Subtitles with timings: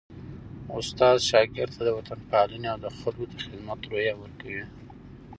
[0.77, 4.63] استاد شاګرد ته د وطنپالني او د خلکو د خدمت روحیه ورکوي.